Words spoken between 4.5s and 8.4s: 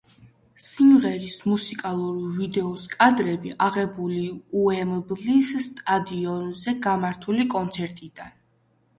უემბლის სტადიონზე გამართული კონცერტიდან.